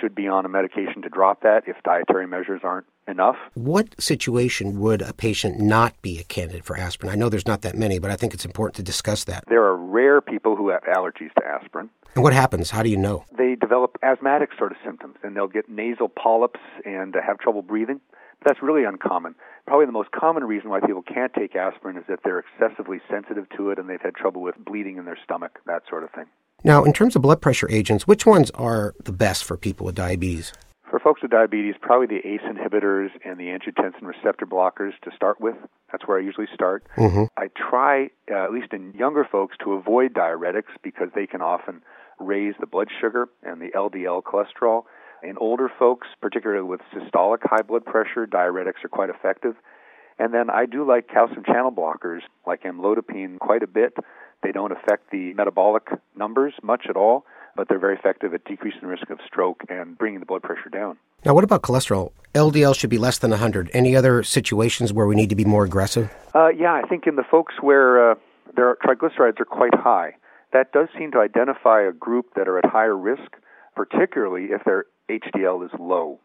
should 0.00 0.14
be 0.14 0.26
on 0.26 0.44
a 0.44 0.48
medication 0.48 1.02
to 1.02 1.08
drop 1.08 1.42
that 1.42 1.62
if 1.66 1.76
dietary 1.84 2.26
measures 2.26 2.62
aren't 2.64 2.86
enough. 3.08 3.36
What 3.54 4.00
situation 4.00 4.78
would 4.80 5.02
a 5.02 5.12
patient 5.12 5.58
not 5.60 6.00
be 6.02 6.18
a 6.18 6.24
candidate 6.24 6.64
for 6.64 6.76
aspirin? 6.76 7.12
I 7.12 7.16
know 7.16 7.28
there's 7.28 7.46
not 7.46 7.62
that 7.62 7.76
many, 7.76 7.98
but 7.98 8.10
I 8.10 8.16
think 8.16 8.34
it's 8.34 8.44
important 8.44 8.76
to 8.76 8.82
discuss 8.82 9.24
that. 9.24 9.44
There 9.48 9.64
are 9.64 9.76
rare 9.76 10.20
people 10.20 10.56
who 10.56 10.68
have 10.70 10.82
allergies 10.82 11.32
to 11.34 11.46
aspirin. 11.46 11.90
And 12.14 12.22
what 12.22 12.32
happens? 12.32 12.70
How 12.70 12.82
do 12.82 12.88
you 12.88 12.96
know? 12.96 13.24
They 13.36 13.54
develop 13.54 13.98
asthmatic 14.02 14.50
sort 14.56 14.72
of 14.72 14.78
symptoms, 14.84 15.16
and 15.22 15.36
they'll 15.36 15.48
get 15.48 15.68
nasal 15.68 16.08
polyps 16.08 16.60
and 16.84 17.14
uh, 17.14 17.20
have 17.26 17.38
trouble 17.38 17.62
breathing. 17.62 18.00
But 18.40 18.48
that's 18.48 18.62
really 18.62 18.84
uncommon. 18.84 19.34
Probably 19.66 19.86
the 19.86 19.92
most 19.92 20.10
common 20.12 20.44
reason 20.44 20.70
why 20.70 20.80
people 20.80 21.02
can't 21.02 21.32
take 21.34 21.56
aspirin 21.56 21.96
is 21.96 22.04
that 22.08 22.20
they're 22.24 22.38
excessively 22.38 23.00
sensitive 23.10 23.46
to 23.56 23.70
it 23.70 23.78
and 23.78 23.88
they've 23.88 24.00
had 24.00 24.14
trouble 24.14 24.42
with 24.42 24.54
bleeding 24.64 24.96
in 24.96 25.04
their 25.04 25.18
stomach, 25.22 25.58
that 25.66 25.82
sort 25.88 26.04
of 26.04 26.10
thing. 26.10 26.26
Now, 26.64 26.84
in 26.84 26.92
terms 26.92 27.16
of 27.16 27.22
blood 27.22 27.40
pressure 27.40 27.70
agents, 27.70 28.06
which 28.06 28.24
ones 28.24 28.50
are 28.52 28.94
the 29.04 29.12
best 29.12 29.44
for 29.44 29.56
people 29.56 29.86
with 29.86 29.94
diabetes? 29.94 30.52
For 30.96 31.00
folks 31.00 31.20
with 31.20 31.30
diabetes, 31.30 31.74
probably 31.78 32.06
the 32.06 32.26
ACE 32.26 32.40
inhibitors 32.40 33.10
and 33.22 33.38
the 33.38 33.48
angiotensin 33.48 34.00
receptor 34.00 34.46
blockers 34.46 34.92
to 35.02 35.10
start 35.14 35.38
with. 35.38 35.54
That's 35.92 36.08
where 36.08 36.16
I 36.16 36.22
usually 36.22 36.46
start. 36.54 36.84
Mm-hmm. 36.96 37.24
I 37.36 37.48
try, 37.48 38.06
uh, 38.30 38.44
at 38.44 38.50
least 38.50 38.72
in 38.72 38.94
younger 38.94 39.28
folks, 39.30 39.58
to 39.62 39.74
avoid 39.74 40.14
diuretics 40.14 40.72
because 40.82 41.08
they 41.14 41.26
can 41.26 41.42
often 41.42 41.82
raise 42.18 42.54
the 42.60 42.66
blood 42.66 42.88
sugar 42.98 43.28
and 43.42 43.60
the 43.60 43.68
LDL 43.76 44.22
cholesterol. 44.22 44.84
In 45.22 45.36
older 45.36 45.70
folks, 45.78 46.08
particularly 46.22 46.62
with 46.62 46.80
systolic 46.94 47.40
high 47.42 47.60
blood 47.60 47.84
pressure, 47.84 48.26
diuretics 48.26 48.82
are 48.82 48.88
quite 48.88 49.10
effective. 49.10 49.54
And 50.18 50.32
then 50.32 50.48
I 50.48 50.64
do 50.64 50.88
like 50.88 51.08
calcium 51.08 51.44
channel 51.44 51.72
blockers 51.72 52.20
like 52.46 52.62
amlodipine 52.62 53.38
quite 53.38 53.62
a 53.62 53.66
bit. 53.66 53.92
They 54.42 54.50
don't 54.50 54.72
affect 54.72 55.10
the 55.10 55.34
metabolic 55.34 55.88
numbers 56.16 56.54
much 56.62 56.86
at 56.88 56.96
all, 56.96 57.26
but 57.56 57.68
they're 57.68 57.78
very 57.78 57.96
effective 57.96 58.34
at 58.34 58.44
decreasing 58.44 58.80
the 58.82 58.86
risk 58.86 59.10
of 59.10 59.18
stroke 59.26 59.62
and 59.68 59.96
bringing 59.96 60.20
the 60.20 60.26
blood 60.26 60.42
pressure 60.42 60.68
down. 60.68 60.98
Now, 61.24 61.34
what 61.34 61.44
about 61.44 61.62
cholesterol? 61.62 62.12
LDL 62.34 62.78
should 62.78 62.90
be 62.90 62.98
less 62.98 63.18
than 63.18 63.30
100. 63.30 63.70
Any 63.72 63.96
other 63.96 64.22
situations 64.22 64.92
where 64.92 65.06
we 65.06 65.14
need 65.14 65.30
to 65.30 65.36
be 65.36 65.44
more 65.44 65.64
aggressive? 65.64 66.12
Uh, 66.34 66.48
yeah, 66.48 66.72
I 66.72 66.82
think 66.82 67.06
in 67.06 67.16
the 67.16 67.24
folks 67.28 67.54
where 67.60 68.12
uh, 68.12 68.14
their 68.54 68.76
triglycerides 68.76 69.40
are 69.40 69.46
quite 69.46 69.74
high, 69.74 70.14
that 70.52 70.72
does 70.72 70.88
seem 70.96 71.10
to 71.12 71.18
identify 71.18 71.82
a 71.82 71.92
group 71.92 72.34
that 72.36 72.46
are 72.48 72.58
at 72.58 72.66
higher 72.66 72.96
risk, 72.96 73.32
particularly 73.74 74.48
if 74.52 74.62
their 74.64 74.84
HDL 75.08 75.64
is 75.64 75.70
low. 75.78 76.20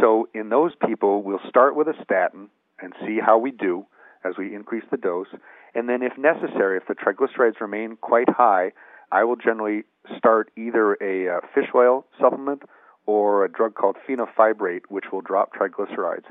So 0.00 0.28
in 0.34 0.48
those 0.48 0.72
people, 0.86 1.22
we'll 1.22 1.40
start 1.48 1.76
with 1.76 1.88
a 1.88 1.94
statin 2.04 2.48
and 2.80 2.92
see 3.06 3.18
how 3.24 3.38
we 3.38 3.50
do 3.50 3.86
as 4.24 4.34
we 4.38 4.54
increase 4.54 4.84
the 4.90 4.96
dose. 4.96 5.28
And 5.74 5.88
then, 5.88 6.02
if 6.02 6.16
necessary, 6.18 6.76
if 6.76 6.86
the 6.86 6.94
triglycerides 6.94 7.60
remain 7.60 7.96
quite 8.00 8.28
high, 8.28 8.72
I 9.12 9.24
will 9.24 9.36
generally 9.36 9.84
start 10.16 10.50
either 10.56 10.94
a 10.94 11.36
uh, 11.36 11.40
fish 11.54 11.68
oil 11.74 12.06
supplement 12.18 12.62
or 13.04 13.44
a 13.44 13.52
drug 13.52 13.74
called 13.74 13.96
fenofibrate, 14.08 14.82
which 14.88 15.04
will 15.12 15.20
drop 15.20 15.52
triglycerides. 15.54 16.24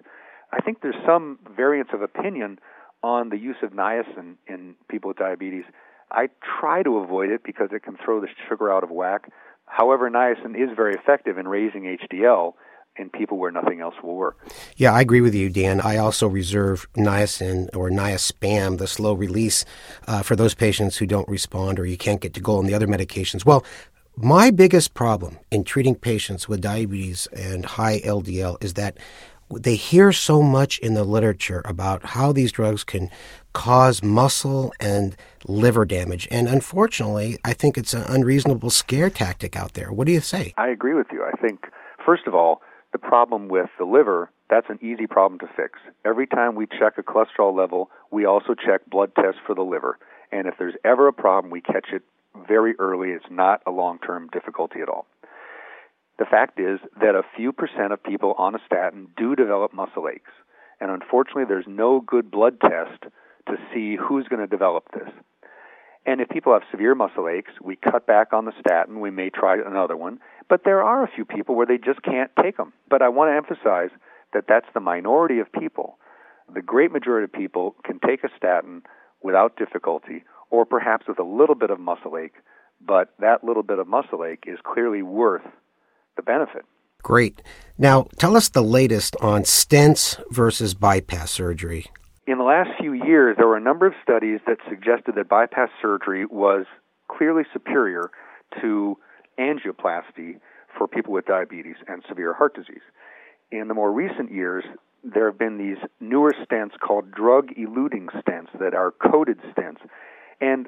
I 0.52 0.62
think 0.62 0.82
there's 0.82 0.96
some 1.06 1.38
variance 1.56 1.90
of 1.94 2.02
opinion 2.02 2.60
on 3.04 3.30
the 3.30 3.38
use 3.38 3.58
of 3.62 3.72
niacin 3.72 4.36
in 4.48 4.76
people 4.90 5.10
with 5.10 5.18
diabetes. 5.18 5.64
I 6.12 6.30
try 6.60 6.82
to 6.82 6.98
avoid 6.98 7.30
it 7.30 7.44
because 7.44 7.70
it 7.72 7.84
can 7.84 7.98
throw 8.04 8.20
the 8.20 8.28
sugar 8.50 8.74
out 8.74 8.84
of 8.84 8.90
whack. 8.90 9.32
However, 9.66 10.10
niacin 10.10 10.56
is 10.56 10.76
very 10.76 10.96
effective 10.96 11.38
in 11.38 11.48
raising 11.48 11.84
HDL 11.84 12.54
in 12.98 13.10
people 13.10 13.38
where 13.38 13.52
nothing 13.52 13.80
else 13.82 13.96
will 14.04 14.16
work. 14.16 14.38
Yeah, 14.76 14.94
I 14.94 15.02
agree 15.02 15.22
with 15.22 15.34
you, 15.34 15.50
Dan. 15.50 15.82
I 15.82 15.98
also 15.98 16.28
reserve 16.28 16.88
niacin 16.94 17.70
or 17.76 17.90
Niaspan, 17.90 18.78
the 18.78 18.88
slow 18.88 19.14
release, 19.14 19.66
uh, 20.08 20.22
for 20.22 20.36
those 20.36 20.54
patients 20.54 20.98
who 20.98 21.06
don't 21.06 21.28
respond 21.28 21.80
or 21.80 21.86
you 21.86 21.98
can't 21.98 22.22
get 22.22 22.34
to 22.34 22.42
goal 22.42 22.60
on 22.60 22.66
the 22.66 22.74
other 22.74 22.88
medications. 22.88 23.46
Well, 23.46 23.66
my 24.18 24.52
biggest 24.52 24.94
problem 24.94 25.40
in 25.52 25.64
treating 25.64 25.96
patients 25.96 26.50
with 26.50 26.62
diabetes 26.62 27.28
and 27.28 27.66
high 27.66 28.02
LDL 28.02 28.62
is 28.64 28.74
that 28.74 28.98
they 29.50 29.76
hear 29.76 30.12
so 30.12 30.42
much 30.42 30.80
in 30.80 30.94
the 30.94 31.04
literature 31.04 31.62
about 31.66 32.06
how 32.06 32.32
these 32.32 32.52
drugs 32.52 32.84
can 32.84 33.10
cause 33.54 34.02
muscle 34.02 34.74
and 34.80 35.16
liver 35.46 35.86
damage. 35.86 36.28
And 36.32 36.48
unfortunately, 36.48 37.38
I 37.44 37.54
think 37.54 37.78
it's 37.78 37.94
an 37.94 38.04
unreasonable 38.04 38.70
scare 38.70 39.10
tactic 39.10 39.56
out 39.56 39.74
there. 39.74 39.92
What 39.92 40.08
do 40.08 40.14
you 40.14 40.22
say? 40.22 40.54
I 40.58 40.70
agree 40.70 40.94
with 40.94 41.08
you. 41.12 41.24
I 41.24 41.36
think, 41.42 41.66
first 42.06 42.28
of 42.28 42.36
all, 42.36 42.62
the 42.92 43.00
problem 43.00 43.48
with 43.48 43.70
the 43.78 43.86
liver, 43.86 44.30
that's 44.50 44.70
an 44.70 44.80
easy 44.82 45.08
problem 45.08 45.40
to 45.40 45.48
fix. 45.56 45.80
Every 46.06 46.28
time 46.28 46.56
we 46.56 46.68
check 46.68 46.98
a 46.98 47.04
cholesterol 47.04 47.56
level, 47.58 47.90
we 48.12 48.26
also 48.26 48.54
check 48.54 48.86
blood 48.90 49.12
tests 49.16 49.40
for 49.46 49.56
the 49.56 49.62
liver. 49.62 49.98
And 50.32 50.48
if 50.48 50.56
there's 50.58 50.76
ever 50.84 51.08
a 51.08 51.14
problem, 51.14 51.52
we 51.52 51.62
catch 51.62 51.88
it 51.94 52.04
very 52.48 52.76
early. 52.80 53.10
It's 53.10 53.26
not 53.30 53.62
a 53.66 53.72
long 53.72 54.00
term 54.00 54.30
difficulty 54.32 54.82
at 54.82 54.90
all. 54.90 55.06
The 56.20 56.26
fact 56.26 56.60
is 56.60 56.80
that 57.00 57.16
a 57.16 57.24
few 57.36 57.52
percent 57.52 57.94
of 57.94 58.04
people 58.04 58.36
on 58.38 58.56
a 58.56 58.60
statin 58.66 59.08
do 59.18 59.36
develop 59.36 59.74
muscle 59.74 60.08
aches. 60.08 60.32
And 60.80 60.92
unfortunately, 60.92 61.46
there's 61.48 61.66
no 61.68 62.02
good 62.02 62.30
blood 62.30 62.60
test 62.62 63.04
to 63.48 63.56
see 63.74 63.96
who's 63.96 64.28
going 64.28 64.42
to 64.42 64.48
develop 64.48 64.86
this. 64.94 65.10
And 66.06 66.20
if 66.20 66.30
people 66.30 66.54
have 66.54 66.64
severe 66.72 66.96
muscle 66.96 67.28
aches, 67.30 67.52
we 67.62 67.76
cut 67.76 68.08
back 68.08 68.34
on 68.34 68.46
the 68.46 68.54
statin. 68.60 69.00
We 69.02 69.12
may 69.12 69.30
try 69.30 69.58
another 69.58 69.96
one. 69.96 70.20
But 70.50 70.62
there 70.66 70.84
are 70.84 71.04
a 71.04 71.12
few 71.14 71.26
people 71.26 71.56
where 71.56 71.68
they 71.68 71.78
just 71.78 72.02
can't 72.02 72.32
take 72.42 72.58
them. 72.58 72.74
But 72.90 73.02
I 73.02 73.10
want 73.10 73.30
to 73.30 73.36
emphasize 73.36 73.92
that 74.34 74.46
that's 74.48 74.66
the 74.74 74.80
minority 74.80 75.40
of 75.40 75.52
people. 75.52 76.00
The 76.54 76.62
great 76.62 76.92
majority 76.92 77.26
of 77.26 77.34
people 77.34 77.76
can 77.84 78.00
take 78.00 78.24
a 78.24 78.30
statin 78.36 78.84
without 79.22 79.58
difficulty 79.58 80.24
or 80.50 80.66
perhaps 80.66 81.08
with 81.08 81.20
a 81.20 81.24
little 81.24 81.56
bit 81.56 81.70
of 81.70 81.80
muscle 81.80 82.18
ache, 82.18 82.36
but 82.86 83.14
that 83.20 83.44
little 83.44 83.64
bit 83.64 83.80
of 83.80 83.88
muscle 83.88 84.26
ache 84.26 84.44
is 84.48 84.60
clearly 84.64 85.02
worth 85.02 85.46
the 86.18 86.22
benefit. 86.22 86.66
Great. 87.04 87.42
Now, 87.78 88.08
tell 88.18 88.36
us 88.36 88.50
the 88.50 88.62
latest 88.62 89.16
on 89.22 89.44
stents 89.44 90.22
versus 90.30 90.74
bypass 90.74 91.32
surgery. 91.32 91.88
In 92.28 92.38
the 92.38 92.44
last 92.44 92.70
few 92.80 92.94
years, 92.94 93.36
there 93.38 93.48
were 93.48 93.58
a 93.58 93.62
number 93.62 93.88
of 93.88 93.94
studies 94.04 94.40
that 94.46 94.58
suggested 94.70 95.16
that 95.16 95.28
bypass 95.28 95.70
surgery 95.82 96.26
was 96.26 96.66
clearly 97.08 97.44
superior 97.52 98.12
to 98.62 98.98
angioplasty 99.40 100.40
for 100.78 100.88
people 100.88 101.14
with 101.14 101.26
diabetes 101.26 101.78
and 101.88 102.04
severe 102.08 102.34
heart 102.34 102.56
disease. 102.56 102.84
In 103.52 103.68
the 103.68 103.74
more 103.74 103.92
recent 103.92 104.32
years, 104.32 104.64
there 105.04 105.26
have 105.26 105.40
been 105.40 105.58
these 105.58 105.78
newer 106.00 106.34
stents 106.46 106.78
called 106.80 107.12
drug 107.12 107.50
eluting 107.58 108.08
stents 108.22 108.58
that 108.60 108.76
are 108.76 108.92
coated 108.92 109.40
stents. 109.58 109.80
And 110.40 110.68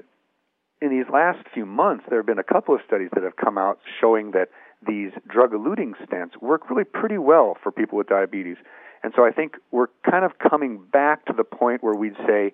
in 0.82 0.90
these 0.90 1.06
last 1.14 1.48
few 1.54 1.66
months, 1.66 2.06
there 2.10 2.18
have 2.18 2.26
been 2.26 2.40
a 2.40 2.44
couple 2.44 2.74
of 2.74 2.82
studies 2.86 3.10
that 3.14 3.24
have 3.24 3.36
come 3.36 3.60
out 3.60 3.78
showing 4.02 4.32
that 4.32 4.50
these 4.86 5.12
drug 5.30 5.52
eluting 5.52 5.94
stents 6.04 6.36
work 6.42 6.70
really 6.70 6.84
pretty 6.84 7.18
well 7.18 7.56
for 7.62 7.72
people 7.72 7.98
with 7.98 8.08
diabetes. 8.08 8.58
And 9.04 9.14
so 9.16 9.26
I 9.26 9.32
think 9.32 9.56
we're 9.72 9.88
kind 10.10 10.24
of 10.24 10.32
coming 10.40 10.82
back 10.92 11.26
to 11.26 11.34
the 11.34 11.44
point 11.44 11.84
where 11.84 11.94
we'd 11.94 12.16
say 12.26 12.54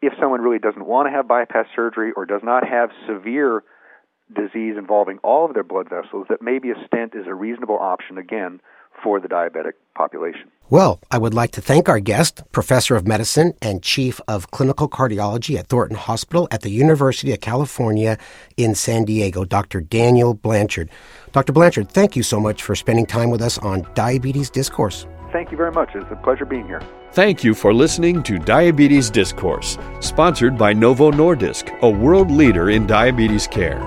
if 0.00 0.12
someone 0.20 0.40
really 0.40 0.58
doesn't 0.58 0.86
want 0.86 1.06
to 1.06 1.12
have 1.12 1.28
bypass 1.28 1.66
surgery 1.74 2.12
or 2.16 2.26
does 2.26 2.42
not 2.42 2.66
have 2.66 2.90
severe 3.06 3.62
disease 4.34 4.74
involving 4.78 5.18
all 5.18 5.44
of 5.44 5.54
their 5.54 5.62
blood 5.62 5.88
vessels, 5.88 6.26
that 6.30 6.40
maybe 6.40 6.70
a 6.70 6.86
stent 6.86 7.14
is 7.14 7.26
a 7.26 7.34
reasonable 7.34 7.78
option 7.78 8.16
again 8.16 8.60
for 9.02 9.20
the 9.20 9.28
diabetic 9.28 9.72
population. 9.94 10.50
Well, 10.70 11.00
I 11.10 11.18
would 11.18 11.34
like 11.34 11.50
to 11.52 11.60
thank 11.60 11.88
our 11.88 12.00
guest, 12.00 12.42
Professor 12.52 12.96
of 12.96 13.06
Medicine 13.06 13.52
and 13.60 13.82
Chief 13.82 14.20
of 14.26 14.50
Clinical 14.50 14.88
Cardiology 14.88 15.58
at 15.58 15.66
Thornton 15.66 15.96
Hospital 15.96 16.48
at 16.50 16.62
the 16.62 16.70
University 16.70 17.32
of 17.32 17.40
California 17.40 18.16
in 18.56 18.74
San 18.74 19.04
Diego, 19.04 19.44
Dr. 19.44 19.80
Daniel 19.80 20.32
Blanchard. 20.32 20.88
Dr. 21.32 21.52
Blanchard, 21.52 21.90
thank 21.90 22.16
you 22.16 22.22
so 22.22 22.40
much 22.40 22.62
for 22.62 22.74
spending 22.74 23.04
time 23.04 23.30
with 23.30 23.42
us 23.42 23.58
on 23.58 23.86
Diabetes 23.94 24.48
Discourse. 24.48 25.06
Thank 25.34 25.50
you 25.50 25.58
very 25.58 25.72
much. 25.72 25.94
It's 25.94 26.10
a 26.10 26.16
pleasure 26.16 26.46
being 26.46 26.66
here. 26.66 26.80
Thank 27.12 27.44
you 27.44 27.54
for 27.54 27.74
listening 27.74 28.22
to 28.22 28.38
Diabetes 28.38 29.10
Discourse, 29.10 29.76
sponsored 30.00 30.56
by 30.56 30.72
Novo 30.72 31.10
Nordisk, 31.10 31.78
a 31.80 31.90
world 31.90 32.30
leader 32.30 32.70
in 32.70 32.86
diabetes 32.86 33.46
care. 33.46 33.80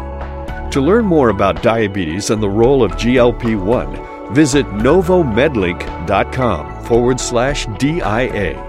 To 0.71 0.81
learn 0.81 1.05
more 1.05 1.29
about 1.29 1.63
diabetes 1.63 2.29
and 2.29 2.43
the 2.43 2.49
role 2.49 2.83
of 2.83 2.91
GLP 2.91 3.59
1, 3.59 4.17
Visit 4.33 4.65
novomedlink.com 4.67 6.85
forward 6.85 7.19
slash 7.19 7.65
DIA. 7.77 8.63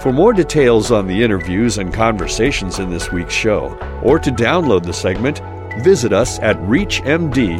For 0.00 0.12
more 0.12 0.32
details 0.32 0.90
on 0.90 1.06
the 1.06 1.22
interviews 1.22 1.78
and 1.78 1.92
conversations 1.92 2.78
in 2.78 2.88
this 2.90 3.10
week's 3.10 3.34
show, 3.34 3.76
or 4.02 4.18
to 4.20 4.30
download 4.30 4.84
the 4.84 4.92
segment, 4.92 5.40
visit 5.82 6.12
us 6.12 6.38
at 6.40 6.56
ReachMD.com. 6.58 7.54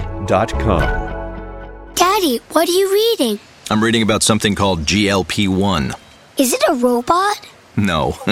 Daddy, 1.94 2.36
what 2.52 2.68
are 2.68 2.72
you 2.72 2.92
reading? 2.92 3.40
I'm 3.70 3.82
reading 3.82 4.02
about 4.02 4.22
something 4.22 4.54
called 4.54 4.80
GLP 4.80 5.48
1. 5.48 5.92
Is 6.36 6.52
it 6.52 6.62
a 6.68 6.74
robot? 6.74 7.40
No. 7.76 8.10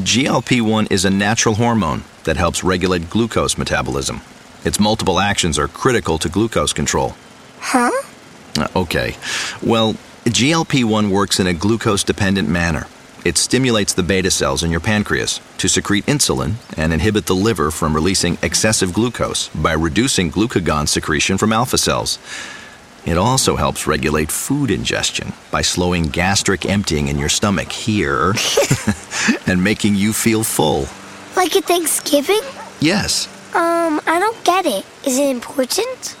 GLP 0.00 0.60
1 0.60 0.88
is 0.88 1.04
a 1.04 1.10
natural 1.10 1.54
hormone 1.54 2.02
that 2.24 2.36
helps 2.36 2.64
regulate 2.64 3.08
glucose 3.08 3.56
metabolism. 3.56 4.20
Its 4.64 4.80
multiple 4.80 5.20
actions 5.20 5.60
are 5.60 5.68
critical 5.68 6.18
to 6.18 6.28
glucose 6.28 6.72
control. 6.72 7.14
Huh? 7.60 7.92
Uh, 8.58 8.66
okay. 8.74 9.14
Well, 9.62 9.94
GLP 10.24 10.84
1 10.84 11.10
works 11.10 11.38
in 11.38 11.46
a 11.46 11.54
glucose 11.54 12.02
dependent 12.02 12.48
manner. 12.48 12.88
It 13.24 13.38
stimulates 13.38 13.94
the 13.94 14.02
beta 14.02 14.32
cells 14.32 14.64
in 14.64 14.72
your 14.72 14.80
pancreas 14.80 15.40
to 15.58 15.68
secrete 15.68 16.06
insulin 16.06 16.54
and 16.76 16.92
inhibit 16.92 17.26
the 17.26 17.36
liver 17.36 17.70
from 17.70 17.94
releasing 17.94 18.38
excessive 18.42 18.92
glucose 18.92 19.48
by 19.50 19.72
reducing 19.72 20.32
glucagon 20.32 20.88
secretion 20.88 21.38
from 21.38 21.52
alpha 21.52 21.78
cells. 21.78 22.18
It 23.04 23.18
also 23.18 23.56
helps 23.56 23.86
regulate 23.86 24.30
food 24.30 24.70
ingestion 24.70 25.32
by 25.50 25.62
slowing 25.62 26.04
gastric 26.04 26.64
emptying 26.66 27.08
in 27.08 27.18
your 27.18 27.28
stomach 27.28 27.72
here 27.72 28.34
and 29.46 29.64
making 29.64 29.96
you 29.96 30.12
feel 30.12 30.44
full. 30.44 30.86
Like 31.34 31.56
at 31.56 31.64
Thanksgiving? 31.64 32.40
Yes. 32.80 33.26
Um, 33.54 34.00
I 34.06 34.18
don't 34.20 34.44
get 34.44 34.66
it. 34.66 34.86
Is 35.04 35.18
it 35.18 35.28
important? 35.28 36.16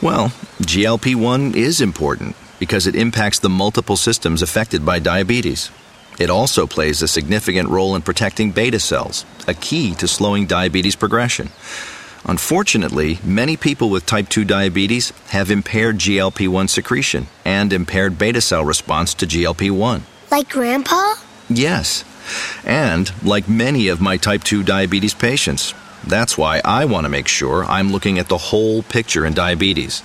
Well, 0.00 0.28
GLP 0.62 1.16
1 1.16 1.54
is 1.54 1.80
important 1.80 2.36
because 2.58 2.86
it 2.86 2.94
impacts 2.94 3.40
the 3.40 3.48
multiple 3.48 3.96
systems 3.96 4.42
affected 4.42 4.86
by 4.86 5.00
diabetes. 5.00 5.70
It 6.18 6.30
also 6.30 6.66
plays 6.66 7.02
a 7.02 7.08
significant 7.08 7.68
role 7.68 7.94
in 7.94 8.02
protecting 8.02 8.52
beta 8.52 8.78
cells, 8.78 9.24
a 9.46 9.54
key 9.54 9.94
to 9.96 10.08
slowing 10.08 10.46
diabetes 10.46 10.96
progression. 10.96 11.50
Unfortunately, 12.28 13.20
many 13.22 13.56
people 13.56 13.88
with 13.88 14.04
type 14.04 14.28
2 14.28 14.44
diabetes 14.44 15.12
have 15.28 15.48
impaired 15.48 15.98
GLP 15.98 16.48
1 16.48 16.66
secretion 16.66 17.28
and 17.44 17.72
impaired 17.72 18.18
beta 18.18 18.40
cell 18.40 18.64
response 18.64 19.14
to 19.14 19.26
GLP 19.26 19.70
1. 19.70 20.02
Like 20.32 20.50
Grandpa? 20.50 21.14
Yes. 21.48 22.04
And 22.64 23.12
like 23.24 23.48
many 23.48 23.86
of 23.86 24.00
my 24.00 24.16
type 24.16 24.42
2 24.42 24.64
diabetes 24.64 25.14
patients, 25.14 25.72
that's 26.04 26.36
why 26.36 26.60
I 26.64 26.84
want 26.84 27.04
to 27.04 27.08
make 27.08 27.28
sure 27.28 27.64
I'm 27.64 27.92
looking 27.92 28.18
at 28.18 28.28
the 28.28 28.38
whole 28.38 28.82
picture 28.82 29.24
in 29.24 29.32
diabetes. 29.32 30.02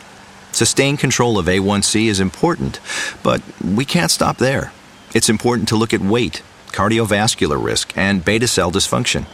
Sustained 0.52 1.00
control 1.00 1.40
of 1.40 1.48
A1C 1.48 2.06
is 2.06 2.20
important, 2.20 2.80
but 3.24 3.42
we 3.64 3.84
can't 3.84 4.12
stop 4.12 4.38
there. 4.38 4.72
It's 5.16 5.30
important 5.30 5.70
to 5.70 5.76
look 5.76 5.94
at 5.94 6.02
weight, 6.02 6.44
cardiovascular 6.68 7.64
risk, 7.64 7.98
and 7.98 8.24
beta 8.24 8.48
cell 8.48 8.72
dysfunction. 8.72 9.26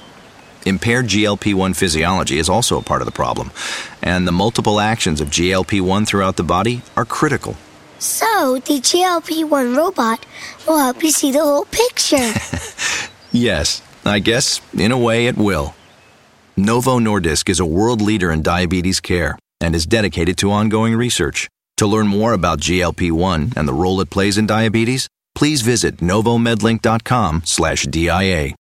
Impaired 0.68 1.08
GLP 1.08 1.54
1 1.54 1.74
physiology 1.76 2.40
is 2.40 2.50
also 2.50 2.78
a 2.78 2.82
part 2.82 3.02
of 3.02 3.06
the 3.06 3.14
problem, 3.14 3.52
and 4.02 4.28
the 4.28 4.34
multiple 4.34 4.82
actions 4.82 5.22
of 5.22 5.30
GLP 5.30 5.80
1 5.80 6.06
throughout 6.06 6.36
the 6.36 6.44
body 6.44 6.82
are 6.98 7.06
critical. 7.06 7.56
So, 8.00 8.60
the 8.66 8.82
GLP 8.82 9.50
1 9.50 9.76
robot 9.76 10.26
will 10.68 10.78
help 10.78 11.02
you 11.02 11.12
see 11.12 11.32
the 11.32 11.40
whole 11.40 11.64
picture. 11.72 12.34
yes, 13.32 13.82
I 14.06 14.20
guess 14.20 14.60
in 14.78 14.92
a 14.92 14.98
way 14.98 15.28
it 15.28 15.38
will. 15.38 15.74
Novo 16.58 17.00
Nordisk 17.00 17.48
is 17.48 17.62
a 17.62 17.66
world 17.66 18.02
leader 18.02 18.30
in 18.30 18.42
diabetes 18.42 19.00
care 19.00 19.40
and 19.62 19.74
is 19.74 19.86
dedicated 19.86 20.38
to 20.40 20.52
ongoing 20.52 20.98
research. 20.98 21.48
To 21.78 21.88
learn 21.88 22.08
more 22.08 22.34
about 22.34 22.60
GLP-1 22.60 23.56
and 23.56 23.70
the 23.70 23.74
role 23.74 24.02
it 24.02 24.10
plays 24.10 24.38
in 24.38 24.48
diabetes, 24.48 25.08
please 25.34 25.62
visit 25.62 25.96
novomedlink.com/dia. 25.98 28.54